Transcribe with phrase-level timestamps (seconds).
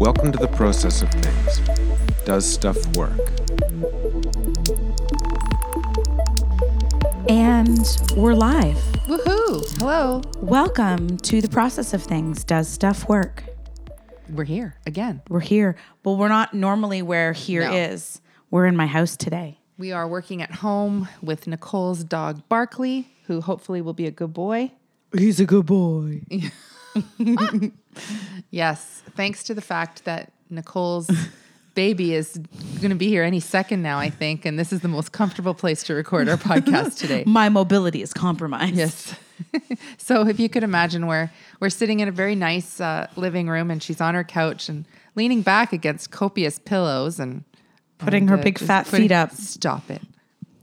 [0.00, 1.60] Welcome to the process of things.
[2.24, 3.20] Does stuff work?
[7.28, 8.76] And we're live.
[9.06, 9.78] Woohoo!
[9.78, 10.22] Hello.
[10.38, 12.44] Welcome to the process of things.
[12.44, 13.44] Does stuff work?
[14.30, 15.20] We're here again.
[15.28, 15.76] We're here.
[16.02, 18.22] Well, we're not normally where here is.
[18.24, 18.30] No.
[18.52, 19.58] We're in my house today.
[19.76, 24.32] We are working at home with Nicole's dog Barkley, who hopefully will be a good
[24.32, 24.72] boy.
[25.14, 26.22] He's a good boy.
[28.50, 31.10] Yes, thanks to the fact that Nicole's
[31.74, 32.40] baby is
[32.80, 35.54] going to be here any second now, I think, and this is the most comfortable
[35.54, 37.24] place to record our podcast today.
[37.26, 38.74] My mobility is compromised.
[38.74, 39.14] Yes.
[39.98, 43.70] so if you could imagine, we're we're sitting in a very nice uh, living room,
[43.70, 44.84] and she's on her couch and
[45.14, 47.44] leaning back against copious pillows and
[47.98, 49.32] Putting and, her uh, big fat putting- feet up.
[49.32, 50.00] Stop it.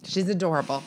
[0.03, 0.83] She's adorable.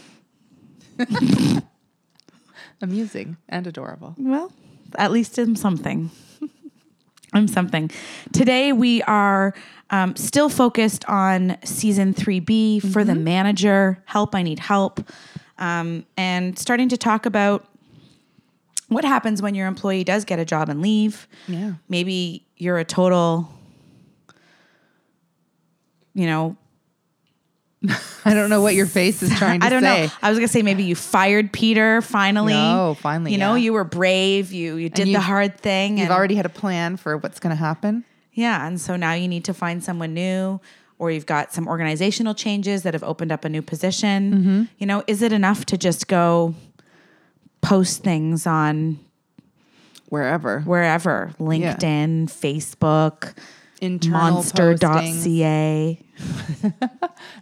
[2.82, 4.14] Amusing and adorable.
[4.18, 4.52] Well,
[4.96, 6.10] at least I'm something.
[7.32, 7.90] I'm something.
[8.32, 9.54] Today we are
[9.90, 14.02] um, still focused on season 3B for the manager.
[14.06, 15.00] Help, I need help.
[15.58, 17.66] Um, and starting to talk about
[18.88, 21.28] what happens when your employee does get a job and leave.
[21.46, 21.74] Yeah.
[21.88, 23.48] Maybe you're a total,
[26.14, 26.56] you know,
[28.24, 30.06] I don't know what your face is trying to I don't say.
[30.06, 30.12] know.
[30.22, 32.52] I was gonna say maybe you fired Peter finally.
[32.52, 33.62] No, finally, You know, yeah.
[33.64, 34.52] you were brave.
[34.52, 35.98] You you did the you've- hard thing.
[35.98, 38.04] You've and- already had a plan for what's going to happen.
[38.32, 40.60] Yeah, and so now you need to find someone new,
[40.98, 44.32] or you've got some organizational changes that have opened up a new position.
[44.32, 44.62] Mm-hmm.
[44.78, 46.54] You know, is it enough to just go
[47.62, 48.98] post things on
[50.08, 50.60] Wherever.
[50.60, 53.34] wherever LinkedIn, Facebook,
[53.80, 55.98] Internal Monster.ca?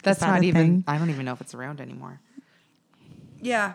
[0.02, 0.82] That's that not even.
[0.82, 0.84] thing?
[0.86, 2.20] I don't even know if it's around anymore.
[3.40, 3.74] Yeah,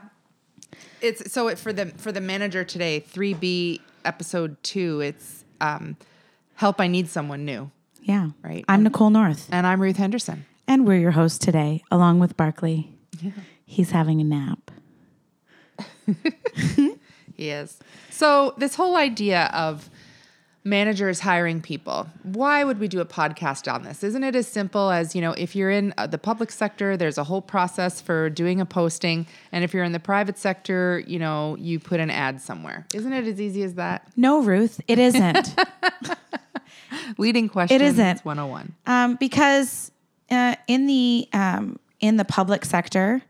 [1.02, 3.00] it's so it, for the for the manager today.
[3.00, 5.02] Three B episode two.
[5.02, 5.98] It's um,
[6.56, 6.80] help.
[6.82, 7.72] I need someone new.
[8.02, 8.66] Yeah, Right.
[8.68, 10.46] I'm Nicole North, And I'm Ruth Henderson.
[10.68, 12.92] and we're your hosts today, along with Barkley.
[13.66, 14.72] He's having a nap.
[17.36, 17.80] He is.
[18.12, 19.90] So this whole idea of
[20.66, 22.08] managers hiring people.
[22.24, 24.04] Why would we do a podcast on this?
[24.04, 27.18] Isn't it as simple as, you know, if you're in uh, the public sector, there's
[27.18, 31.20] a whole process for doing a posting, and if you're in the private sector, you
[31.20, 32.86] know, you put an ad somewhere.
[32.94, 34.08] Isn't it as easy as that?
[34.16, 35.54] No, Ruth, it isn't.
[37.18, 38.24] Leading questions isn't.
[38.24, 38.74] 101.
[38.86, 39.92] um, because
[40.32, 43.22] uh, in the um, in the public sector,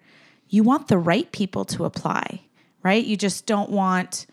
[0.50, 2.42] you want the right people to apply,
[2.84, 3.04] right?
[3.04, 4.28] You just don't want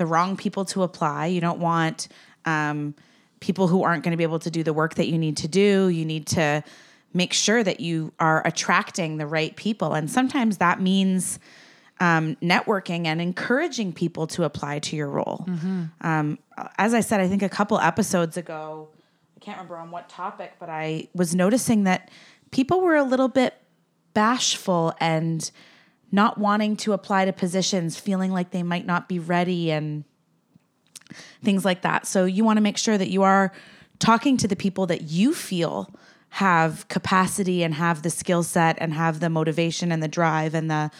[0.00, 1.26] the wrong people to apply.
[1.26, 2.08] You don't want
[2.46, 2.94] um,
[3.40, 5.46] people who aren't going to be able to do the work that you need to
[5.46, 5.88] do.
[5.88, 6.64] You need to
[7.12, 11.38] make sure that you are attracting the right people, and sometimes that means
[12.00, 15.44] um, networking and encouraging people to apply to your role.
[16.00, 16.38] Um,
[16.78, 18.88] as I said, I think a couple episodes ago,
[19.36, 22.10] I can't remember on what topic, but I was noticing that
[22.52, 23.52] people were a little bit
[24.14, 25.50] bashful and
[26.12, 30.04] not wanting to apply to positions, feeling like they might not be ready and
[31.42, 32.06] things like that.
[32.06, 33.52] So you want to make sure that you are
[33.98, 35.92] talking to the people that you feel
[36.30, 40.70] have capacity and have the skill set and have the motivation and the drive and
[40.70, 40.90] the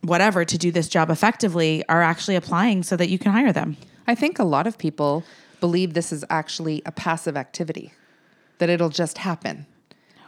[0.00, 3.76] whatever to do this job effectively are actually applying so that you can hire them.
[4.06, 5.24] I think a lot of people
[5.60, 7.92] believe this is actually a passive activity,
[8.58, 9.66] that it'll just happen.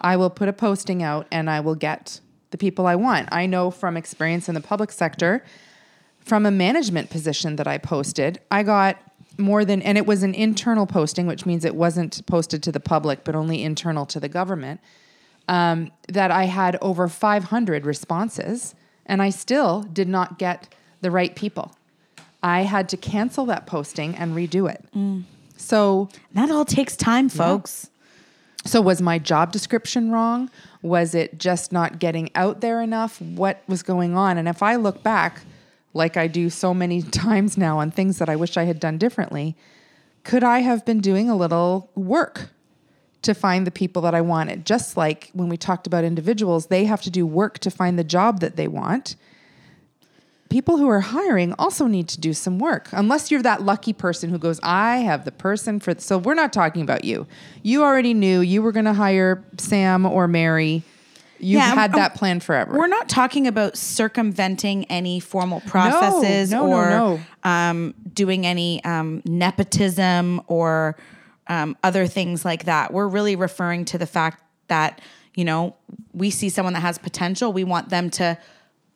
[0.00, 2.21] I will put a posting out and I will get
[2.51, 3.29] the people I want.
[3.33, 5.45] I know from experience in the public sector,
[6.21, 8.99] from a management position that I posted, I got
[9.39, 12.81] more than, and it was an internal posting, which means it wasn't posted to the
[12.81, 14.81] public, but only internal to the government,
[15.47, 18.75] um, that I had over 500 responses
[19.07, 20.69] and I still did not get
[21.01, 21.75] the right people.
[22.43, 24.85] I had to cancel that posting and redo it.
[25.57, 27.91] So, That all takes time, folks.
[28.69, 30.51] So was my job description wrong?
[30.83, 33.21] Was it just not getting out there enough?
[33.21, 34.39] What was going on?
[34.39, 35.43] And if I look back,
[35.95, 38.99] like I do so many times now on things that I wish I had done
[38.99, 39.56] differently,
[40.25, 42.50] could I have been doing a little work
[43.23, 44.67] to find the people that I wanted?
[44.67, 48.05] Just like when we talked about individuals, they have to do work to find the
[48.05, 49.17] job that they want.
[50.49, 52.89] People who are hiring also need to do some work.
[52.93, 55.95] Unless you're that lucky person who goes, I have the person for.
[55.99, 57.27] So we're not talking about you.
[57.62, 60.83] You already knew you were going to hire Sam or Mary.
[61.39, 62.77] You've Yeah, had um, that plan forever.
[62.77, 67.21] We're not talking about circumventing any formal processes no, no, or no.
[67.44, 70.97] Um, doing any um, nepotism or
[71.47, 72.93] um, other things like that.
[72.93, 75.01] We're really referring to the fact that,
[75.35, 75.77] you know,
[76.12, 77.53] we see someone that has potential.
[77.53, 78.37] We want them to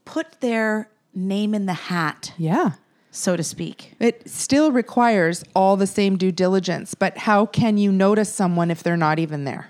[0.05, 2.73] put their name in the hat yeah.
[3.11, 3.95] so to speak.
[3.99, 8.83] It still requires all the same due diligence, but how can you notice someone if
[8.83, 9.69] they're not even there?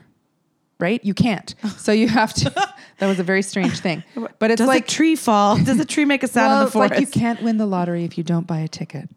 [0.79, 1.05] Right?
[1.05, 1.55] You can't.
[1.77, 2.51] So you have to.
[2.99, 4.03] that was a very strange thing.
[4.41, 5.57] But it's Does like a tree fall?
[5.57, 7.15] Does a tree make a sound well, in the it's like forest?
[7.15, 9.09] you can't win the lottery if you don't buy a ticket.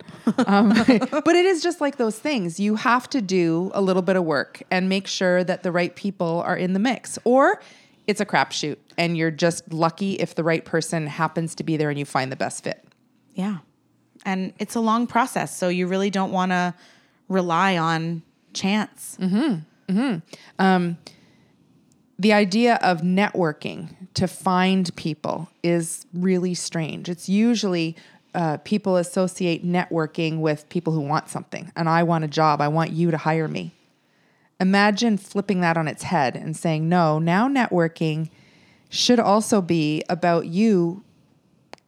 [0.46, 2.60] Um, but it is just like those things.
[2.60, 5.96] You have to do a little bit of work and make sure that the right
[5.96, 7.60] people are in the mix, or
[8.08, 11.90] it's a crapshoot, and you're just lucky if the right person happens to be there
[11.90, 12.84] and you find the best fit.
[13.34, 13.60] Yeah.
[14.26, 15.56] And it's a long process.
[15.56, 16.74] So you really don't want to
[17.28, 18.24] rely on
[18.54, 19.18] chance.
[19.20, 20.20] Mm-hmm, mm-hmm.
[20.58, 20.98] Um,
[22.18, 27.10] the idea of networking to find people is really strange.
[27.10, 27.96] It's usually
[28.34, 32.62] uh, people associate networking with people who want something, and I want a job.
[32.62, 33.74] I want you to hire me.
[34.60, 38.30] Imagine flipping that on its head and saying, no, now networking
[38.90, 41.04] should also be about you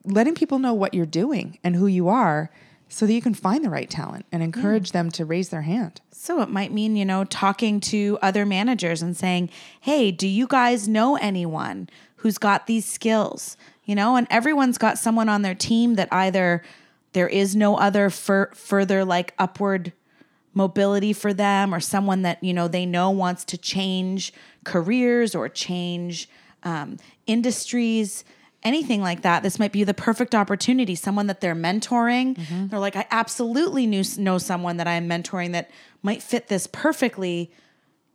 [0.04, 2.50] letting people know what you're doing and who you are
[2.90, 6.00] so that you can find the right talent and encourage them to raise their hand.
[6.12, 9.50] So it might mean, you know, talking to other managers and saying,
[9.82, 13.58] hey, do you guys know anyone who's got these skills?
[13.84, 16.64] You know, and everyone's got someone on their team that either
[17.14, 19.92] there is no other fur- further like upward
[20.58, 24.34] mobility for them or someone that, you know, they know wants to change
[24.66, 26.28] careers or change
[26.64, 28.26] um, industries
[28.64, 30.96] anything like that, this might be the perfect opportunity.
[30.96, 32.36] Someone that they're mentoring,
[32.70, 35.70] they're like, I absolutely knew, know someone that I'm mentoring that
[36.02, 37.52] might fit this perfectly.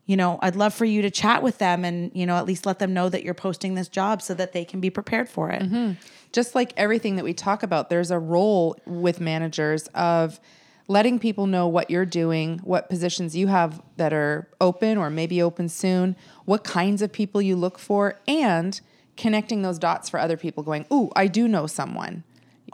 [0.04, 2.66] You know, I'd love for you to chat with them and, you know, at least
[2.66, 5.50] let them know that you're posting this job so that they can be prepared for
[5.50, 5.62] it.
[6.32, 10.40] just like everything that we talk about, there's a role with managers of
[10.92, 15.40] letting people know what you're doing, what positions you have that are open or maybe
[15.42, 18.80] open soon, what kinds of people you look for, and
[19.16, 22.24] connecting those dots for other people going, Ooh, I do know someone.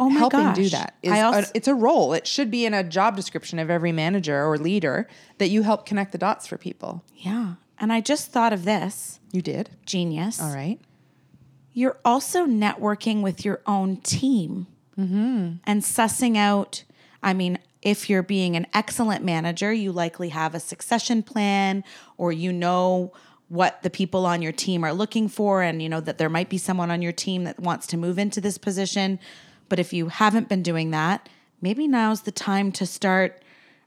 [0.00, 0.70] Oh my Helping do gosh.
[0.73, 2.12] that is also- a- it's a role.
[2.12, 5.87] It should be in a job description of every manager or leader that you help
[5.87, 7.03] connect the dots for people.
[7.17, 7.55] Yeah.
[7.81, 9.70] And I just thought of this You did.
[9.87, 10.41] genius.
[10.41, 10.79] All right.
[11.73, 14.67] you're also networking with your own team
[14.99, 15.53] mm-hmm.
[15.65, 16.82] and sussing out.
[17.23, 21.84] I mean, if you're being an excellent manager, you likely have a succession plan
[22.16, 23.12] or you know
[23.48, 26.50] what the people on your team are looking for and you know that there might
[26.50, 29.19] be someone on your team that wants to move into this position.
[29.69, 31.28] But if you haven't been doing that,
[31.60, 33.42] maybe now's the time to start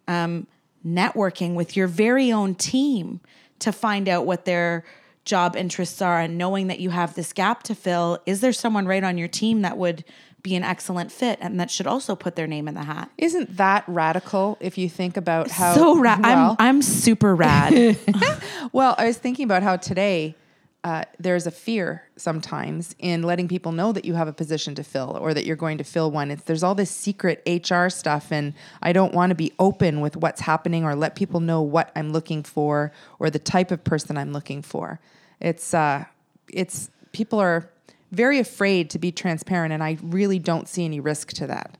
[0.08, 0.48] um,
[0.86, 3.20] networking with your very own team
[3.60, 4.84] to find out what their
[5.24, 8.20] job interests are and knowing that you have this gap to fill.
[8.26, 10.04] Is there someone right on your team that would
[10.44, 13.12] be an excellent fit and that should also put their name in the hat?
[13.18, 16.22] Isn't that radical if you think about how so rad.
[16.24, 17.98] well, I'm I'm super rad.
[18.74, 20.36] Well, I was thinking about how today
[20.84, 24.84] uh, there's a fear sometimes in letting people know that you have a position to
[24.84, 26.32] fill or that you're going to fill one.
[26.32, 30.18] It's, there's all this secret HR stuff, and I don't want to be open with
[30.18, 34.18] what's happening or let people know what I'm looking for or the type of person
[34.18, 35.00] I'm looking for.
[35.40, 36.06] It's uh,
[36.52, 37.70] it's people are
[38.12, 41.78] very afraid to be transparent, and I really don't see any risk to that.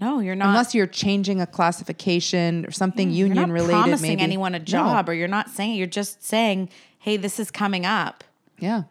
[0.00, 0.48] no, you're not.
[0.48, 4.54] Unless you're changing a classification or something mm, you're union not related, promising maybe anyone
[4.54, 4.64] a No.
[4.64, 5.76] job, or you're not saying.
[5.76, 8.24] You're just saying, "Hey, this is coming up.
[8.58, 8.84] Yeah.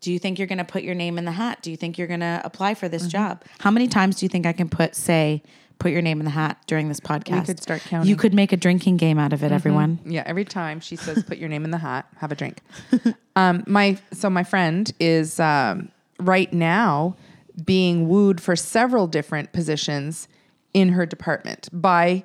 [0.00, 1.60] Do you think you're going to put your name in the hat?
[1.62, 3.10] Do you think you're going to apply for this mm-hmm.
[3.10, 3.44] job?
[3.58, 5.42] How many times do you think I can put say
[5.78, 7.36] put your name in the hat during this podcast?
[7.36, 8.08] You could start counting.
[8.08, 10.00] You could make a drinking game out of it, everyone.
[10.04, 12.60] Yeah, every time she says, "Put your name in the hat, have a drink."
[13.36, 17.16] um, my so my friend is um, right now
[17.64, 20.28] being wooed for several different positions
[20.74, 22.24] in her department by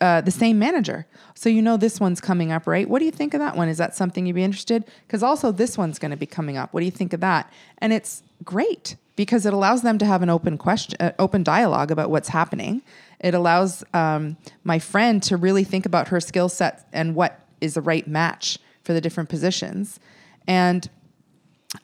[0.00, 1.06] uh, the same manager.
[1.34, 2.88] So you know this one's coming up, right?
[2.88, 3.68] What do you think of that one?
[3.68, 4.84] Is that something you'd be interested?
[5.06, 6.72] Because also this one's going to be coming up.
[6.72, 7.52] What do you think of that?
[7.78, 11.90] And it's great because it allows them to have an open question, uh, open dialogue
[11.90, 12.80] about what's happening.
[13.20, 17.74] It allows um, my friend to really think about her skill set and what is
[17.74, 20.00] the right match for the different positions.
[20.46, 20.88] And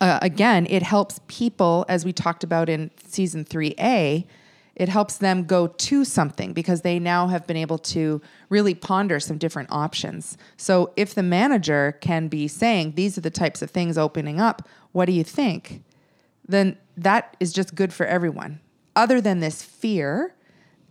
[0.01, 4.25] uh, again, it helps people, as we talked about in season 3A,
[4.75, 9.21] it helps them go to something because they now have been able to really ponder
[9.21, 10.39] some different options.
[10.57, 14.67] So if the manager can be saying, these are the types of things opening up,
[14.93, 15.83] what do you think?
[16.49, 18.61] Then that is just good for everyone.
[18.95, 20.35] Other than this fear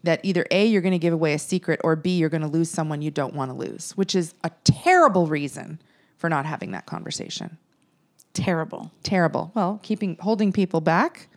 [0.03, 2.47] that either A, you're going to give away a secret, or B, you're going to
[2.47, 5.79] lose someone you don't want to lose, which is a terrible reason
[6.17, 7.57] for not having that conversation
[8.33, 8.91] Terrible.
[9.03, 9.51] terrible.
[9.55, 11.29] Well, keeping holding people back,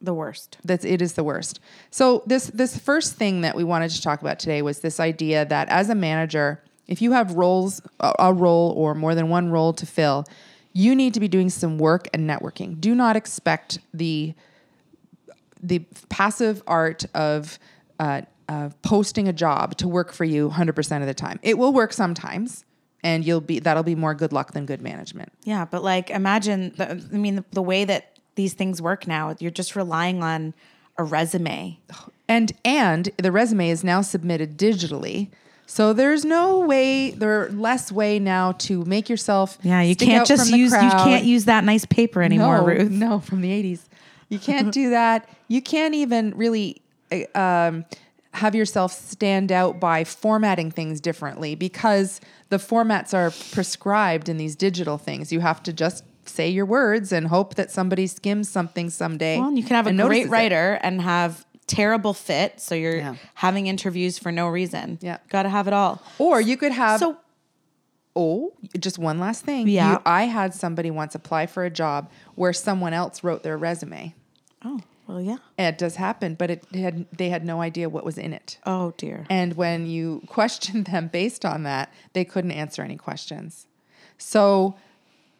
[0.00, 0.56] The worst.
[0.64, 1.60] that's it is the worst.
[1.90, 5.44] So this this first thing that we wanted to talk about today was this idea
[5.44, 9.50] that as a manager, if you have roles a, a role or more than one
[9.50, 10.24] role to fill,
[10.72, 12.80] you need to be doing some work and networking.
[12.80, 14.34] Do not expect the
[15.62, 17.58] the passive art of
[17.98, 21.38] uh, of posting a job to work for you 100% of the time.
[21.42, 22.64] It will work sometimes
[23.02, 25.32] and you'll be that'll be more good luck than good management.
[25.44, 29.34] Yeah, but like imagine the, I mean the, the way that these things work now,
[29.38, 30.54] you're just relying on
[30.96, 31.78] a resume.
[32.28, 35.30] And and the resume is now submitted digitally.
[35.70, 39.56] So there's no way, there are less way now to make yourself.
[39.62, 42.90] Yeah, you can't just use you can't use that nice paper anymore, no, Ruth.
[42.90, 43.82] No, from the 80s.
[44.28, 45.28] You can't do that.
[45.46, 47.84] You can't even really uh, um,
[48.34, 54.56] have yourself stand out by formatting things differently because the formats are prescribed in these
[54.56, 55.30] digital things.
[55.30, 59.38] You have to just say your words and hope that somebody skims something someday.
[59.38, 60.30] Well, and you can have a great notices it.
[60.30, 63.14] writer and have terrible fit, so you're Yeah.
[63.34, 64.98] having interviews for no reason.
[65.00, 65.18] Yeah.
[65.28, 66.02] Got to have it all.
[66.18, 67.16] Or you could have So
[68.16, 69.68] Oh, just one last thing.
[69.68, 69.92] Yeah.
[69.92, 74.14] You, I had somebody once apply for a job where someone else wrote their resume.
[74.64, 75.36] Oh, well, yeah.
[75.56, 78.58] It does happen, but it had they had no idea what was in it.
[78.66, 79.26] Oh dear.
[79.30, 83.66] And when you questioned them based on that, they couldn't answer any questions.
[84.18, 84.74] So,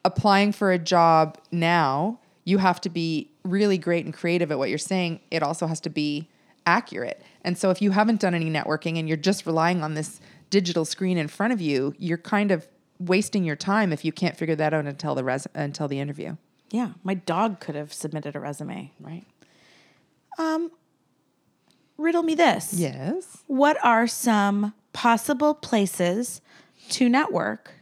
[0.04, 4.68] applying for a job now, you have to be really great and creative at what
[4.68, 5.20] you're saying.
[5.30, 6.28] It also has to be
[6.66, 7.22] accurate.
[7.42, 10.20] And so, if you haven't done any networking and you're just relying on this
[10.50, 12.68] digital screen in front of you, you're kind of
[12.98, 16.36] wasting your time if you can't figure that out until the res- until the interview,
[16.70, 18.92] Yeah, my dog could have submitted a resume.
[19.00, 19.24] right?
[20.38, 20.70] Um,
[21.96, 22.74] riddle me this.
[22.74, 23.38] Yes.
[23.46, 26.40] What are some possible places
[26.90, 27.72] to network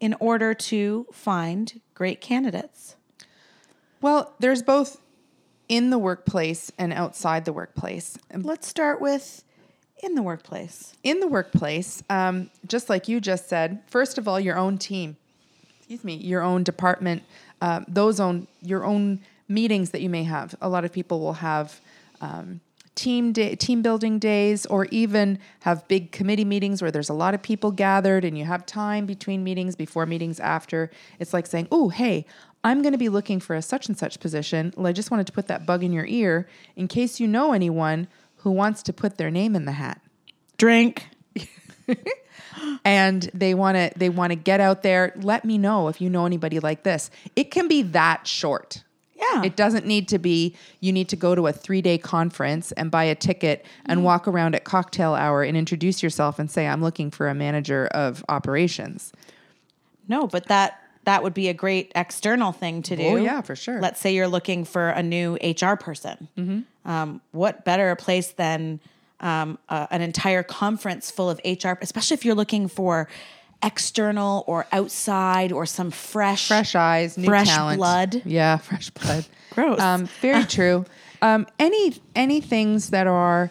[0.00, 2.96] in order to find great candidates?
[4.00, 5.00] Well, there's both
[5.68, 8.16] in the workplace and outside the workplace.
[8.34, 9.44] Let's start with
[10.02, 10.94] in the workplace.
[11.02, 15.16] in the workplace, um, just like you just said, first of all, your own team,
[15.78, 17.22] excuse me, your own department,
[17.60, 20.54] uh, those own your own meetings that you may have.
[20.60, 21.80] A lot of people will have
[22.20, 22.60] um,
[22.94, 27.34] team day, team building days, or even have big committee meetings where there's a lot
[27.34, 30.90] of people gathered, and you have time between meetings, before meetings, after.
[31.18, 32.24] It's like saying, "Oh, hey."
[32.64, 34.74] I'm going to be looking for a such and such position.
[34.76, 37.52] Well, I just wanted to put that bug in your ear in case you know
[37.52, 40.00] anyone who wants to put their name in the hat
[40.56, 41.08] Drink.
[42.84, 46.10] and they want to they want to get out there let me know if you
[46.10, 48.82] know anybody like this it can be that short
[49.14, 49.42] Yeah.
[49.44, 53.04] it doesn't need to be you need to go to a 3-day conference and buy
[53.04, 57.10] a ticket and walk around at cocktail hour and introduce yourself and say I'm looking
[57.10, 59.12] for a manager of operations
[60.08, 63.02] No, but that that would be a great external thing to do.
[63.02, 63.80] Oh, yeah, for sure.
[63.80, 66.66] Let's say you're looking for a new HR person.
[66.84, 68.78] Um, what better place than
[69.20, 73.08] um, uh, an entire conference full of HR, especially if you're looking for
[73.62, 78.22] external or outside or some fresh, fresh eyes new fresh talent blood.
[78.24, 79.80] yeah fresh blood Gross.
[79.80, 80.84] um, very true
[81.22, 83.50] um, any any things that are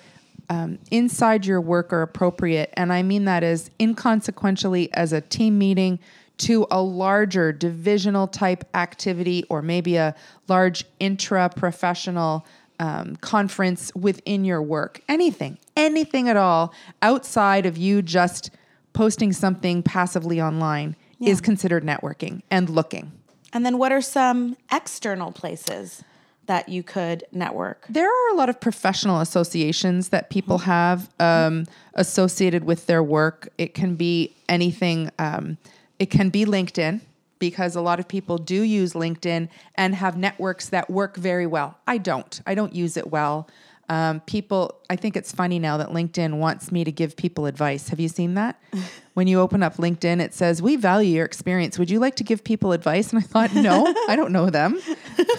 [0.49, 5.57] um, inside your work are appropriate and i mean that as inconsequentially as a team
[5.57, 5.99] meeting
[6.37, 10.15] to a larger divisional type activity or maybe a
[10.47, 12.45] large intra professional
[12.79, 15.01] um, conference within your work.
[15.09, 18.49] Anything anything at all outside of you just
[18.91, 23.11] posting something passively online is considered networking and looking.
[23.53, 26.03] And then what are some external places
[26.47, 27.85] that you could network?
[27.89, 33.49] There are a lot of professional associations that people have um, associated with their work.
[33.57, 35.57] It can be anything, um,
[35.99, 37.01] it can be LinkedIn
[37.39, 41.77] because a lot of people do use LinkedIn and have networks that work very well.
[41.85, 43.47] I don't, I don't use it well.
[43.89, 47.87] Um, people, I think it's funny now that LinkedIn wants me to give people advice.
[47.89, 48.61] Have you seen that?
[49.13, 51.79] when you open up LinkedIn, it says, We value your experience.
[51.79, 53.11] Would you like to give people advice?
[53.11, 54.79] And I thought, No, I don't know them.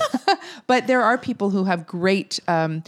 [0.67, 2.83] but there are people who have great um,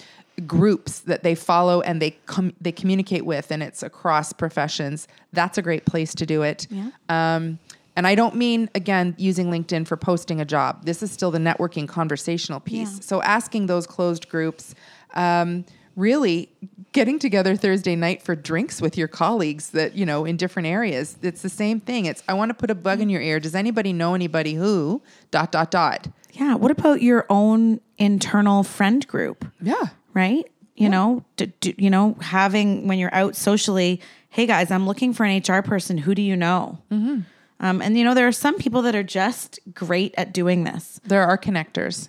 [0.47, 5.09] groups that they follow and they com- they communicate with, and it's across professions.
[5.32, 6.66] That's a great place to do it.
[7.09, 7.59] Um,
[7.97, 10.85] and I don't mean again using LinkedIn for posting a job.
[10.85, 12.94] This is still the networking conversational piece.
[12.94, 13.00] Yeah.
[13.00, 14.75] So asking those closed groups.
[15.14, 15.64] Um,
[15.97, 16.49] really
[16.92, 21.16] getting together Thursday night for drinks with your colleagues that, you know, in different areas.
[21.20, 22.06] It's the same thing.
[22.06, 23.40] It's I want to put a bug in your ear.
[23.40, 26.09] Does anybody know anybody who dot dot dot?
[26.32, 26.54] Yeah.
[26.54, 29.44] What about your own internal friend group?
[29.61, 29.88] Yeah.
[30.14, 30.50] Right?
[30.76, 34.00] You know, d- d- you know, having when you're out socially,
[34.31, 35.99] hey guys, I'm looking for an HR person.
[35.99, 36.79] Who do you know?
[36.90, 37.21] Mm-hmm.
[37.61, 40.99] Um, and you know, there are some people that are just great at doing this.
[41.05, 42.09] There are connectors.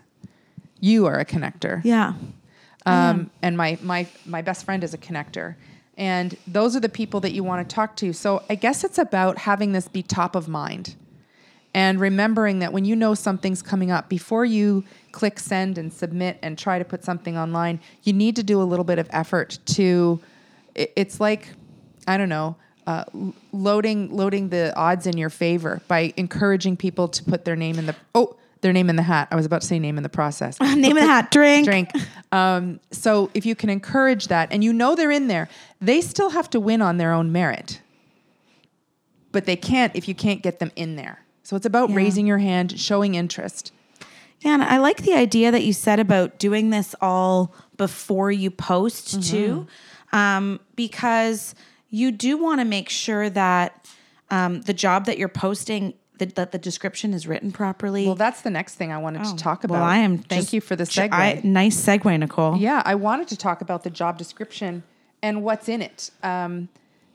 [0.80, 1.82] You are a connector.
[1.84, 2.14] Yeah,
[2.86, 5.56] Um, and my my my best friend is a connector.
[5.98, 8.14] And those are the people that you want to talk to.
[8.14, 10.96] So I guess it's about having this be top of mind.
[11.74, 16.38] And remembering that when you know something's coming up, before you click send and submit
[16.42, 19.60] and try to put something online, you need to do a little bit of effort
[19.66, 20.20] to.
[20.76, 21.50] It's like,
[22.08, 22.56] I don't know,
[22.88, 23.06] uh,
[23.52, 27.86] loading loading the odds in your favor by encouraging people to put their name in
[27.86, 29.28] the oh their name in the hat.
[29.32, 30.60] I was about to say name in the process.
[30.76, 31.66] Name of the hat, drink.
[31.66, 31.90] drink.
[32.32, 35.50] Um, so if you can encourage that, and you know they're in there,
[35.80, 37.82] they still have to win on their own merit,
[39.32, 41.21] but they can't if you can't get them in there.
[41.52, 41.98] So it's about Yeah.
[41.98, 43.74] raising your hand, showing interest.
[44.40, 48.50] Yeah, and I like the idea that you said about doing this all before you
[48.50, 49.68] post too,
[50.14, 51.54] um, because
[51.90, 53.86] you do want to make sure that
[54.30, 58.06] um, the job that you're posting that, that the description is written properly.
[58.06, 59.74] Well, that's the next thing I wanted to talk about.
[59.74, 60.20] Well, I am.
[60.20, 61.12] Thank just- you for the segue.
[61.12, 62.56] I- nice segue, Nicole.
[62.56, 64.84] Yeah, I wanted to talk about the job description
[65.22, 66.12] and what's in it.
[66.24, 66.70] Um,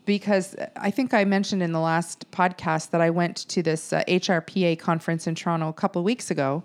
[0.07, 4.03] because I think I mentioned in the last podcast that I went to this uh,
[4.09, 6.63] HRPA conference in Toronto a couple weeks ago.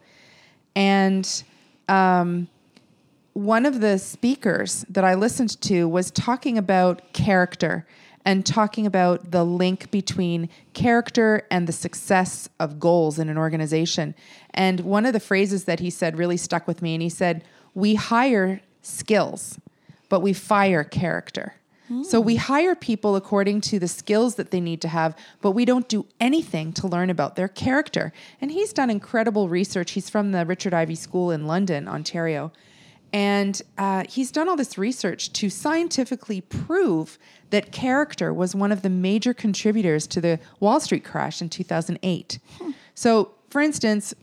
[0.76, 1.44] And
[1.90, 2.48] um,
[3.34, 7.86] one of the speakers that I listened to was talking about character
[8.24, 14.14] and talking about the link between character and the success of goals in an organization.
[14.54, 16.94] And one of the phrases that he said really stuck with me.
[16.94, 17.44] And he said,
[17.74, 19.60] We hire skills,
[20.08, 21.56] but we fire character.
[22.04, 25.66] So we hire people according to the skills that they need to have, but we
[25.66, 28.14] don't do anything to learn about their character.
[28.40, 29.92] And he's done incredible research.
[29.92, 32.52] He's from the Richard Ivey School in London, Ontario.
[33.14, 37.20] And uh, he's done all this research to scientifically prove
[37.50, 42.40] that character was one of the major contributors to the Wall Street crash in 2008.
[42.96, 44.14] So, for instance,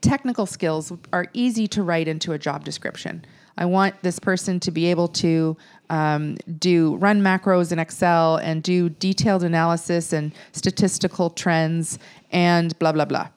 [0.00, 3.24] technical skills are easy to write into a job description.
[3.58, 5.56] I want this person to be able to
[5.90, 11.98] um, do run macros in Excel and do detailed analysis and statistical trends
[12.32, 13.28] and blah, blah, blah.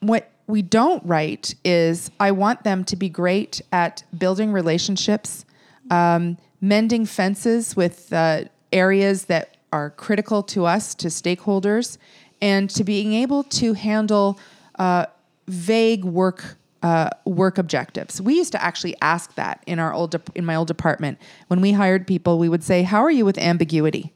[0.00, 5.44] What we don't write is I want them to be great at building relationships,
[5.90, 11.98] um, mending fences with uh, areas that are critical to us, to stakeholders,
[12.40, 14.38] and to being able to handle
[14.78, 15.06] uh,
[15.46, 18.20] vague work uh, work objectives.
[18.20, 21.60] We used to actually ask that in our old dep- in my old department when
[21.60, 22.38] we hired people.
[22.38, 24.12] We would say, "How are you with ambiguity?"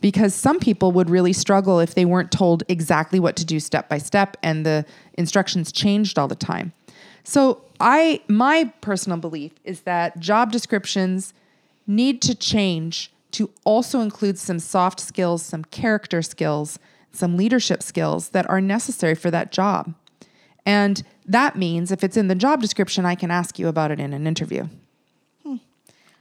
[0.00, 3.88] because some people would really struggle if they weren't told exactly what to do step
[3.88, 6.72] by step and the instructions changed all the time.
[7.24, 11.34] So I my personal belief is that job descriptions
[11.86, 16.78] need to change to also include some soft skills, some character skills,
[17.12, 19.94] some leadership skills that are necessary for that job.
[20.66, 24.00] And that means if it's in the job description, I can ask you about it
[24.00, 24.66] in an interview.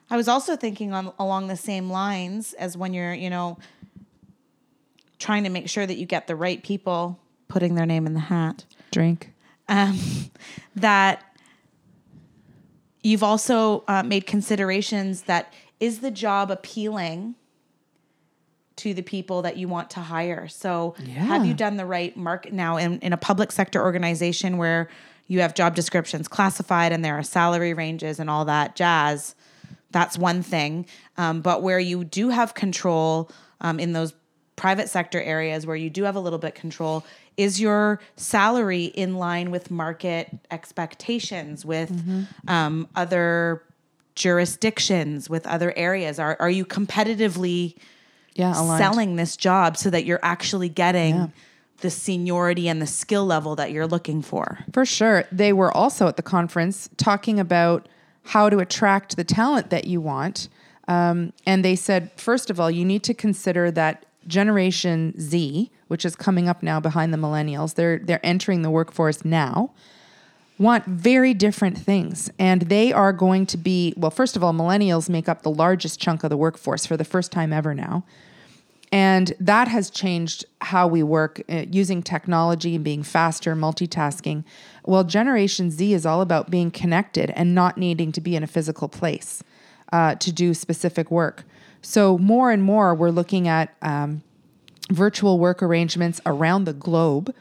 [0.09, 3.57] I was also thinking on along the same lines as when you're, you know,
[5.17, 8.19] trying to make sure that you get the right people putting their name in the
[8.19, 8.65] hat.
[8.91, 9.33] Drink.
[9.67, 9.99] Um,
[10.75, 11.23] that
[13.01, 17.33] you've also uh, made considerations that is the job appealing
[18.77, 20.47] to the people that you want to hire.
[20.47, 24.89] So have you done the right market now in, in a public sector organization where
[25.27, 29.35] you have job descriptions classified and there are salary ranges and all that jazz?
[29.91, 30.87] That's one thing.
[31.17, 34.13] Um, but where you do have control um, in those
[34.57, 37.05] private sector areas where you do have a little bit control,
[37.37, 41.91] is your salary in line with market expectations, with
[42.47, 43.63] um, other
[44.15, 46.19] jurisdictions, with other areas?
[46.19, 47.75] Are, are you competitively
[48.35, 48.83] Yeah, aligned.
[48.83, 51.31] selling this job so that you're actually getting
[51.81, 54.59] the seniority and the skill level that you're looking for?
[54.73, 55.25] For sure.
[55.31, 57.87] They were also at the conference talking about
[58.23, 60.49] how to attract the talent that you want.
[60.87, 66.05] Um, and they said, first of all, you need to consider that Generation Z, which
[66.05, 69.71] is coming up now behind the millennials, they're, they're entering the workforce now,
[70.57, 72.29] want very different things.
[72.39, 75.99] And they are going to be, well, first of all, millennials make up the largest
[75.99, 78.03] chunk of the workforce for the first time ever now.
[78.91, 84.45] And that has changed how we work uh, using technology and being faster, multitasking.
[84.85, 88.47] Well, Generation Z is all about being connected and not needing to be in a
[88.47, 89.43] physical place
[89.91, 91.43] uh, to do specific work.
[91.81, 94.23] So, more and more, we're looking at um,
[94.89, 97.33] virtual work arrangements around the globe.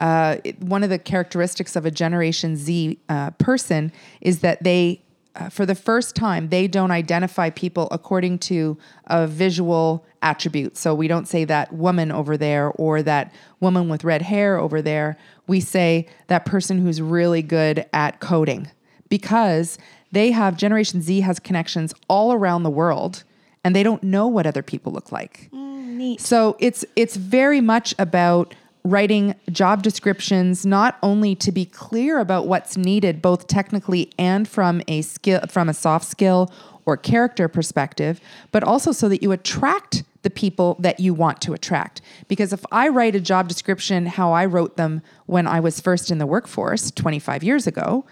[0.00, 5.00] Uh, it- one of the characteristics of a Generation Z uh, person is that they,
[5.36, 8.76] uh, for the first time, they don't identify people according to
[9.06, 10.76] a visual attribute.
[10.76, 14.80] So we don't say that woman over there or that woman with red hair over
[14.82, 15.16] there.
[15.46, 18.68] We say that person who's really good at coding
[19.08, 19.78] because
[20.12, 23.24] they have Generation Z has connections all around the world
[23.64, 25.48] and they don't know what other people look like.
[25.52, 26.20] Neat.
[26.20, 32.46] So it's it's very much about writing job descriptions not only to be clear about
[32.46, 36.52] what's needed both technically and from a skill from a soft skill
[36.84, 41.52] or character perspective, but also so that you attract the people that you want to
[41.52, 42.00] attract.
[42.28, 46.10] Because if I write a job description how I wrote them when I was first
[46.10, 48.04] in the workforce 25 years ago,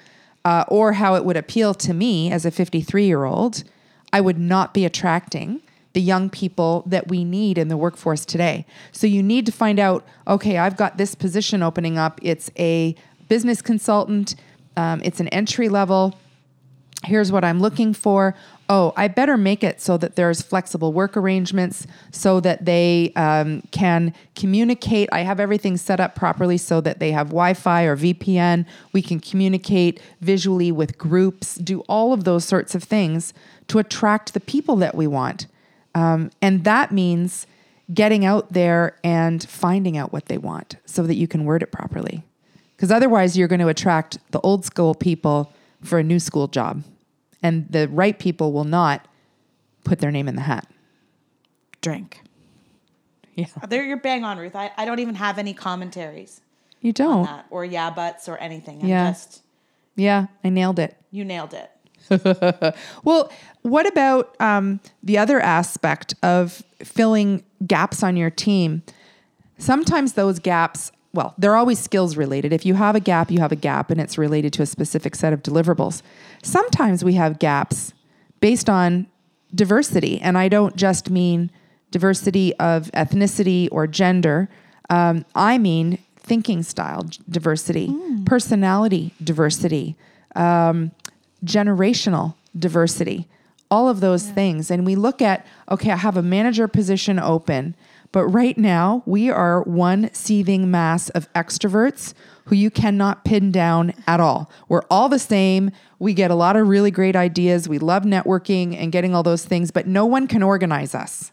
[0.45, 3.65] uh, or how it would appeal to me as a 53 year old,
[4.13, 8.65] I would not be attracting the young people that we need in the workforce today.
[8.93, 12.21] So you need to find out okay, I've got this position opening up.
[12.23, 12.95] It's a
[13.29, 14.37] business consultant,
[14.77, 16.19] um, it's an entry level.
[17.05, 18.35] Here's what I'm looking for.
[18.69, 23.63] Oh, I better make it so that there's flexible work arrangements so that they um,
[23.71, 25.09] can communicate.
[25.11, 28.67] I have everything set up properly so that they have Wi Fi or VPN.
[28.93, 33.33] We can communicate visually with groups, do all of those sorts of things
[33.69, 35.47] to attract the people that we want.
[35.95, 37.47] Um, and that means
[37.93, 41.73] getting out there and finding out what they want so that you can word it
[41.73, 42.23] properly.
[42.77, 46.83] Because otherwise, you're going to attract the old school people for a new school job,
[47.43, 49.07] and the right people will not
[49.85, 50.67] put their name in the hat.
[51.81, 52.23] Drink.
[53.35, 53.47] Yeah.
[53.69, 54.55] There you're bang on, Ruth.
[54.55, 56.41] I, I don't even have any commentaries
[56.81, 57.29] You don't.
[57.51, 58.83] or yeah buts or anything.
[58.83, 59.11] I'm Yeah.
[59.11, 59.43] just
[59.97, 60.97] Yeah, I nailed it.
[61.11, 61.71] you nailed it.
[63.05, 68.83] Well, what about um, the other aspect of filling gaps on your team?
[69.59, 72.53] Sometimes those gaps, well, they're always skills related.
[72.53, 75.15] If you have a gap, you have a gap and it's related to a specific
[75.15, 76.03] set of deliverables.
[76.43, 77.93] Sometimes we have gaps
[78.41, 79.07] based on
[79.55, 80.21] diversity.
[80.21, 81.51] And I don't just mean
[81.91, 84.49] diversity of ethnicity or gender,
[84.89, 87.95] um, I mean thinking style diversity,
[88.25, 89.97] personality diversity,
[90.37, 90.93] um,
[91.45, 93.29] generational diversity,
[93.71, 94.71] all of those things.
[94.71, 97.75] And we look at, okay, I have a manager position open,
[98.13, 102.13] but right now we are one seething mass of extroverts
[102.47, 104.51] who you cannot pin down at all.
[104.69, 105.71] We're all the same.
[106.01, 107.69] We get a lot of really great ideas.
[107.69, 111.31] We love networking and getting all those things, but no one can organize us.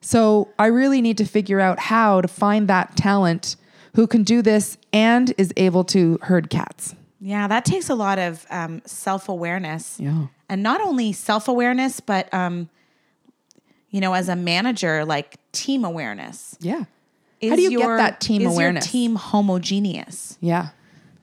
[0.00, 3.56] So I really need to figure out how to find that talent
[3.94, 6.94] who can do this and is able to herd cats.
[7.20, 9.98] Yeah, that takes a lot of um, self awareness.
[9.98, 10.26] Yeah.
[10.48, 12.68] And not only self awareness, but, um,
[13.90, 16.56] you know, as a manager, like team awareness.
[16.60, 16.84] Yeah.
[17.40, 18.86] Is How do you get that team is awareness?
[18.86, 20.68] Your team homogeneous, Yeah.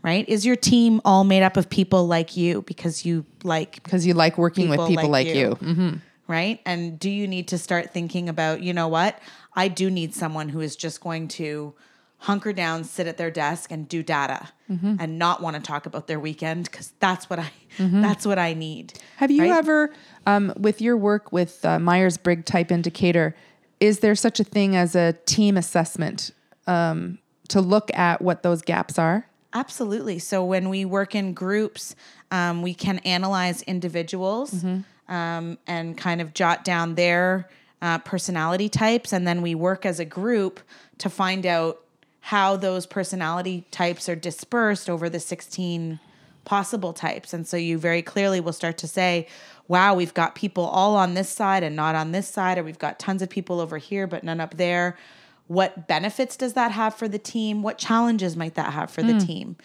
[0.01, 0.27] right?
[0.29, 4.13] Is your team all made up of people like you because you like Because you
[4.13, 5.55] like working with people like, you.
[5.61, 6.01] Mhm.
[6.27, 6.59] right?
[6.65, 9.19] And do you need to start thinking about, you know what?
[9.55, 11.73] I do need someone who is just going to
[12.19, 14.95] hunker down, sit at their desk and do data Mm-hmm.
[14.99, 18.55] and not want to talk about their weekend cuz that's what I that's what I
[18.55, 18.93] need.
[19.17, 19.51] Have you right?
[19.51, 19.93] ever,
[20.25, 23.35] um, with your work with uh, Myers Briggs type indicator,
[23.79, 26.31] is there such a thing as a team assessment
[26.65, 29.27] um, to look at what those gaps are?
[29.53, 30.17] Absolutely.
[30.17, 31.95] So when we work in groups,
[32.31, 34.65] um, we can analyze individuals
[35.07, 37.49] um, and kind of jot down their
[37.83, 40.59] uh, personality types, and then we work as a group
[40.97, 41.84] to find out
[42.25, 45.99] how those personality types are dispersed over the 16
[46.43, 47.35] possible types.
[47.35, 49.27] And so you very clearly will start to say,
[49.67, 52.79] wow, we've got people all on this side and not on this side, or we've
[52.79, 54.97] got tons of people over here, but none up there.
[55.45, 57.61] What benefits does that have for the team?
[57.61, 59.55] What challenges might that have for the team?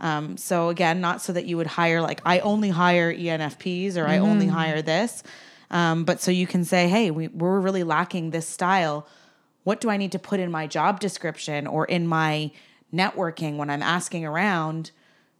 [0.00, 4.08] Um, so again, not so that you would hire like I only hire ENFPs or
[4.08, 5.22] I only hire this,
[5.70, 9.06] um, but so you can say, hey, we, we're really lacking this style.
[9.64, 12.50] What do I need to put in my job description or in my
[12.94, 14.90] networking when I'm asking around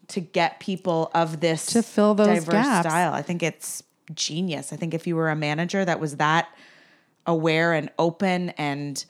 [0.08, 2.88] to get people of this To fill those diverse gaps.
[2.88, 3.12] style?
[3.12, 3.82] I think it's
[4.14, 4.72] genius.
[4.72, 6.48] I think if you were a manager that was that
[7.26, 9.04] aware and open and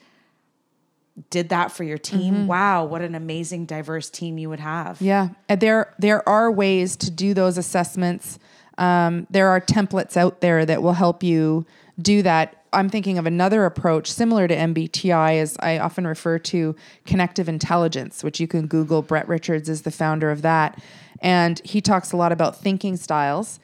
[1.29, 2.47] did that for your team, Mm-hmm.
[2.47, 5.01] wow, what an amazing diverse team you would have.
[5.01, 8.39] Yeah, and there there are ways to do those assessments.
[8.77, 11.65] Um, there are templates out there that will help you
[12.01, 12.58] do that.
[12.71, 18.23] I'm thinking of another approach similar to MBTI, as I often refer to connective intelligence,
[18.23, 19.01] which you can Google.
[19.01, 20.81] Brett Richards is the founder of that,
[21.21, 23.59] and he talks a lot about thinking styles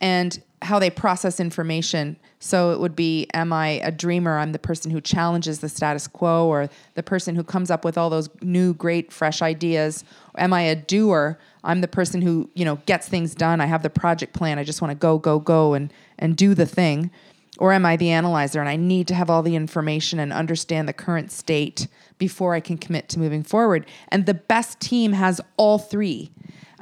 [0.00, 2.16] and how they process information.
[2.38, 4.38] So it would be, am I a dreamer?
[4.38, 7.98] I'm the person who challenges the status quo, or the person who comes up with
[7.98, 10.04] all those new, great, fresh ideas.
[10.36, 11.38] Am I a doer?
[11.64, 13.60] I'm the person who you know gets things done.
[13.60, 14.58] I have the project plan.
[14.58, 17.10] I just want to go, go, go, and and do the thing.
[17.58, 20.88] Or am I the analyzer and I need to have all the information and understand
[20.88, 21.88] the current state
[22.18, 23.86] before I can commit to moving forward?
[24.08, 26.30] And the best team has all three.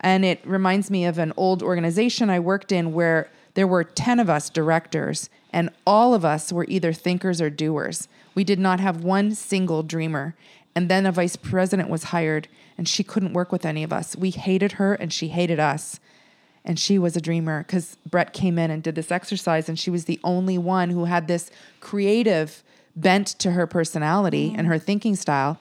[0.01, 4.19] And it reminds me of an old organization I worked in where there were 10
[4.19, 8.09] of us directors, and all of us were either thinkers or doers.
[8.35, 10.35] We did not have one single dreamer.
[10.75, 14.17] And then a vice president was hired and she couldn't work with any of us.
[14.17, 16.01] We hated her and she hated us.
[16.65, 19.91] And she was a dreamer because Brett came in and did this exercise, and she
[19.91, 21.51] was the only one who had this
[21.81, 22.63] creative
[22.97, 24.59] bent to her personality mm-hmm.
[24.59, 25.61] and her thinking style.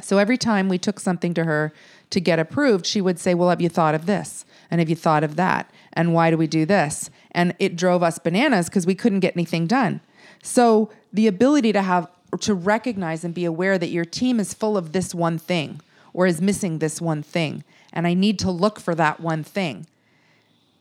[0.00, 1.72] So every time we took something to her
[2.10, 4.44] to get approved, she would say, Well, have you thought of this?
[4.70, 5.70] And have you thought of that?
[5.92, 7.10] And why do we do this?
[7.30, 10.00] And it drove us bananas because we couldn't get anything done.
[10.42, 12.08] So the ability to have
[12.40, 15.80] to recognize and be aware that your team is full of this one thing
[16.12, 17.62] or is missing this one thing.
[17.92, 19.86] And I need to look for that one thing.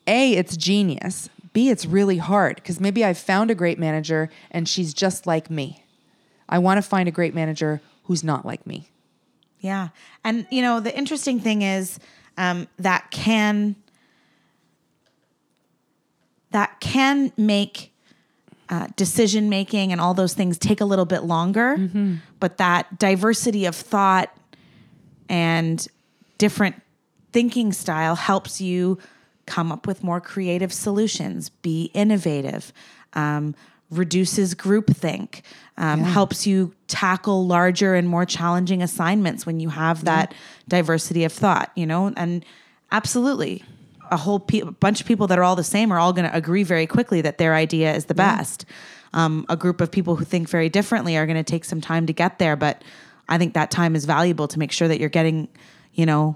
[0.07, 1.29] A, it's genius.
[1.53, 5.49] B, it's really hard because maybe I've found a great manager and she's just like
[5.49, 5.83] me.
[6.49, 8.89] I want to find a great manager who's not like me.
[9.59, 9.89] Yeah.
[10.23, 11.99] And, you know, the interesting thing is
[12.37, 13.75] um, that can
[16.51, 17.91] that can make
[18.69, 21.77] uh, decision making and all those things take a little bit longer,
[22.39, 24.35] but that diversity of thought
[25.29, 25.87] and
[26.37, 26.79] different
[27.31, 28.99] thinking style helps you
[29.45, 32.71] come up with more creative solutions, be innovative,
[33.13, 33.55] um,
[33.89, 35.41] reduces groupthink,
[35.77, 40.33] um, helps you tackle larger and more challenging assignments when you have that
[40.67, 42.45] diversity of thought, you know, and
[42.91, 43.63] absolutely.
[44.11, 46.35] A whole pe- bunch of people that are all the same are all going to
[46.35, 48.65] agree very quickly that their idea is the best.
[49.13, 52.05] Um, a group of people who think very differently are going to take some time
[52.07, 52.83] to get there, but
[53.29, 55.47] I think that time is valuable to make sure that you're getting,
[55.93, 56.35] you know,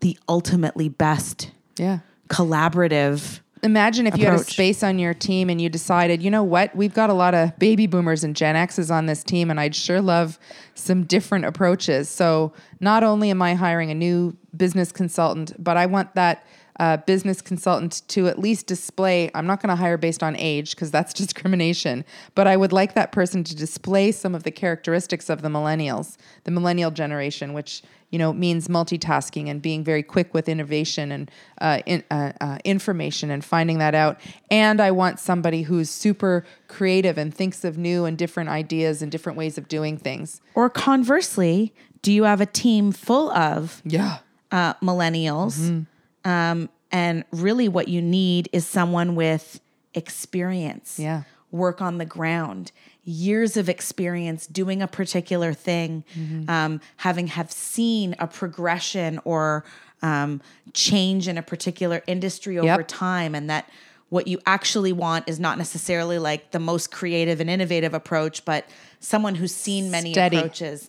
[0.00, 2.00] the ultimately best Yeah.
[2.28, 3.40] Collaborative.
[3.62, 6.74] Imagine if you had a space on your team and you decided, you know what,
[6.76, 9.74] we've got a lot of baby boomers and Gen X's on this team, and I'd
[9.74, 10.38] sure love
[10.74, 12.08] some different approaches.
[12.08, 16.44] So not only am I hiring a new business consultant, but I want that
[16.78, 19.30] uh, business consultant to at least display.
[19.34, 22.94] I'm not going to hire based on age because that's discrimination, but I would like
[22.94, 27.82] that person to display some of the characteristics of the millennials, the millennial generation, which
[28.10, 32.58] you know means multitasking and being very quick with innovation and uh, in, uh, uh,
[32.64, 34.18] information and finding that out.
[34.50, 39.12] And I want somebody who's super creative and thinks of new and different ideas and
[39.12, 40.40] different ways of doing things.
[40.54, 44.18] Or conversely, do you have a team full of Yeah.
[44.50, 45.84] uh, millennials?
[46.24, 49.60] Um, and really, what you need is someone with
[49.94, 50.98] experience.
[50.98, 51.22] Yeah.
[51.50, 52.72] Work on the ground,
[53.08, 56.04] years of experience doing a particular thing,
[56.46, 59.64] um, having have seen a progression or
[60.02, 60.42] um,
[60.74, 62.84] change in a particular industry over Yep.
[62.88, 63.68] time, and that
[64.10, 68.66] what you actually want is not necessarily like the most creative and innovative approach, but
[69.00, 70.36] someone who's seen many Steady.
[70.36, 70.88] approaches,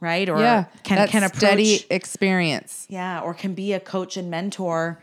[0.00, 0.28] right?
[0.28, 0.64] Or Yeah.
[0.84, 2.86] can that can approach steady experience.
[2.88, 5.00] yeah, or can be a coach and mentor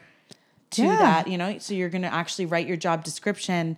[0.72, 0.98] to Yeah.
[0.98, 1.58] that, you know.
[1.60, 3.78] So you're going to actually write your job description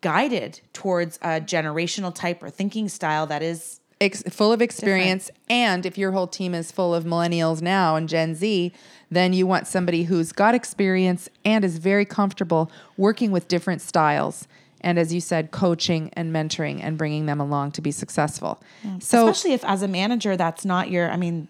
[0.00, 5.30] guided towards a generational type or thinking style that is ex- full of experience.
[5.48, 8.72] And if your whole team is full of millennials now and Gen Z,
[9.10, 14.46] then you want somebody who's got experience and is very comfortable working with different styles.
[14.80, 18.62] And as you said, coaching and mentoring and bringing them along to be successful.
[19.00, 21.48] So, especially if as a manager that's not your i mean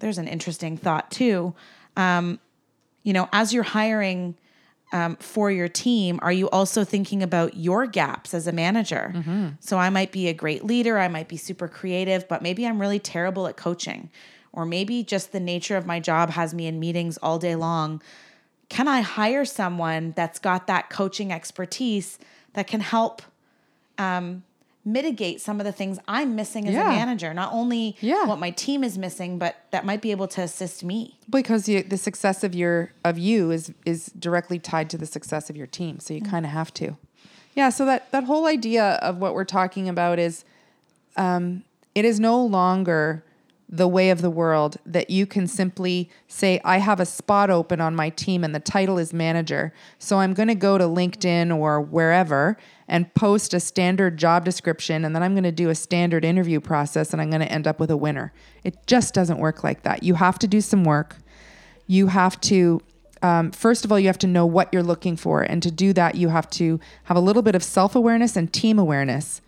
[0.00, 1.54] there's an interesting thought too
[1.96, 2.38] um,
[3.02, 4.36] you know as you're hiring
[4.92, 9.12] um, for your team are you also thinking about your gaps as a manager?
[9.60, 12.80] So i might be a great leader i might be super creative but maybe i'm
[12.80, 14.10] really terrible at coaching.
[14.52, 18.02] Or maybe just the nature of my job has me in meetings all day long.
[18.68, 22.18] Can i hire someone that's got that coaching expertise
[22.54, 23.22] that can help
[24.92, 26.86] mitigate some of the things I'm missing as Yeah.
[26.92, 27.34] a manager.
[27.34, 28.24] Not only Yeah.
[28.26, 31.18] what my team is missing, but that might be able to assist me.
[31.30, 35.50] because you, the success of your of you is is directly tied to the success
[35.50, 36.96] of your team so you kind of have to
[37.54, 40.42] yeah so that that whole idea of what we're talking about is
[41.16, 41.62] um,
[41.94, 43.22] it is no longer
[43.68, 47.80] the way of the world that you can simply say i have a spot open
[47.80, 49.72] on my team and the title is manager.
[49.98, 52.56] So i'm going to go to linkedin or wherever
[52.88, 56.60] and post a standard job description and then i'm going to do a standard interview
[56.60, 58.32] process and i'm going to end up with a winner.
[58.64, 60.02] It just doesn't work like that.
[60.02, 61.16] You have to do some work.
[61.86, 62.80] You have to
[63.22, 65.92] um, first of all you have to know what you're looking for and to do
[65.92, 69.40] that you have to have a little bit of self-awareness and team awareness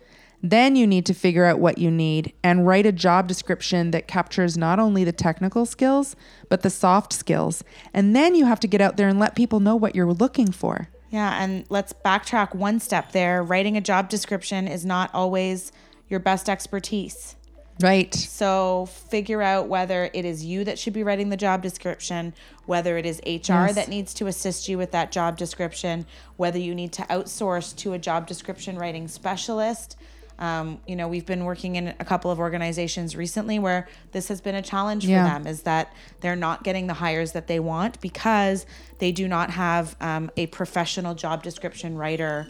[0.43, 4.07] then you need to figure out what you need and write a job description that
[4.07, 6.15] captures not only the technical skills
[6.49, 9.59] but the soft skills and then you have to get out there and let people
[9.59, 13.43] know what you're looking for Yeah, and let's backtrack one step there.
[13.43, 15.71] Writing a job description is not always
[16.07, 17.35] your best expertise.
[17.81, 22.33] right So figure out whether it is you that should be writing the job description,
[22.65, 23.75] whether it is HR Yes.
[23.75, 26.05] that needs to assist you with that job description,
[26.37, 29.97] whether you need to outsource to a job description writing specialist.
[30.41, 34.41] Um, you know, we've been working in a couple of organizations recently where this has
[34.41, 35.27] been a challenge for Yeah.
[35.29, 38.65] them is that they're not getting the hires that they want because
[38.97, 42.47] they do not have um, a professional job description writer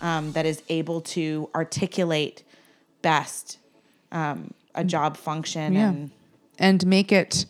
[0.00, 2.42] um, that is able to articulate
[3.02, 3.58] best
[4.10, 5.88] um, a job function Yeah.
[5.90, 6.10] and
[6.58, 7.44] and make it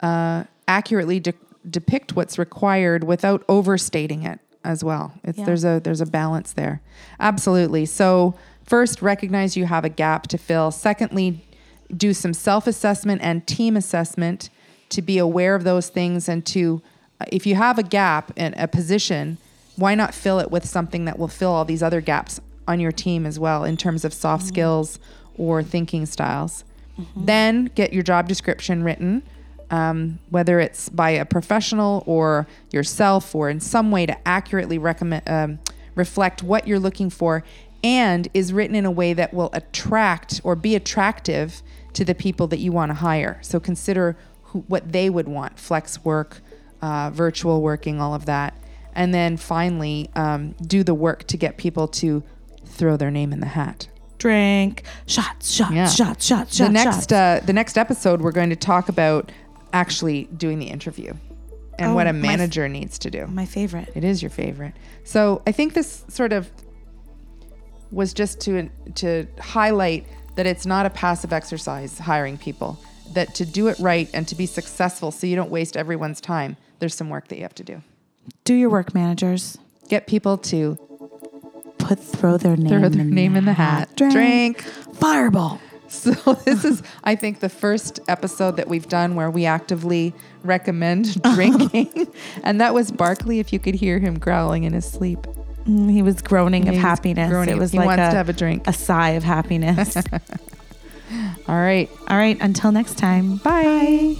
[0.00, 1.32] uh, accurately de-
[1.68, 5.14] depict what's required without overstating it as well.
[5.24, 5.44] It's Yeah.
[5.46, 6.80] there's a there's a balance there.
[7.18, 7.86] Absolutely.
[7.86, 8.34] So
[8.72, 10.70] first, recognize you have a gap to fill.
[10.70, 11.44] Secondly,
[11.94, 14.48] do some self assessment and team assessment
[14.88, 16.80] to be aware of those things and to
[17.20, 19.36] uh, if you have a gap in a position,
[19.76, 22.92] why not fill it with something that will fill all these other gaps on your
[22.92, 24.98] team as well in terms of soft skills
[25.36, 26.64] or thinking styles.
[27.14, 29.22] Then get your job description written,
[29.70, 35.28] um, whether it's by a professional or yourself or in some way to accurately recommend,
[35.28, 35.58] um,
[35.94, 37.44] reflect what you're looking for
[37.84, 41.62] and is written in a way that will attract or be attractive
[41.94, 43.38] to the people that you want to hire.
[43.42, 46.40] So consider who, what they would want flex work,
[46.80, 48.54] uh, virtual working, all of that.
[48.94, 52.22] And then finally, um, do the work to get people to
[52.66, 53.88] throw their name in the hat.
[54.18, 55.88] drink shots, shots, Yeah.
[55.88, 56.58] shots, shots, shots.
[56.58, 59.32] the next uh, the next episode we're going to talk about
[59.72, 61.12] actually doing the interview
[61.78, 63.26] and Oh, what a my f- manager needs to do.
[63.26, 63.90] my favorite.
[63.96, 64.74] It is your favorite.
[65.02, 66.50] So I think this sort of
[67.92, 72.78] was just to to highlight that it's not a passive exercise hiring people.
[73.14, 76.56] That to do it right and to be successful, so you don't waste everyone's time.
[76.78, 77.82] There's some work that you have to do.
[78.44, 79.58] Do your work, managers.
[79.88, 80.78] Get people to
[81.78, 83.94] Put throw their name, throw their in, name the in the hat.
[83.96, 84.62] Drink.
[84.94, 85.60] Fireball.
[85.88, 86.12] So
[86.44, 92.08] this is, I think, the first episode that we've done where we actively recommend drinking,
[92.44, 93.40] and that was Barkley.
[93.40, 95.26] If you could hear him growling in his sleep,
[95.66, 97.28] He was groaning of happiness.
[97.30, 97.56] groaning.
[97.56, 98.66] It was He like wants a, to have a drink.
[98.66, 99.96] a sigh of happiness.
[101.48, 103.36] all right, All right, until next time.
[103.38, 104.16] bye.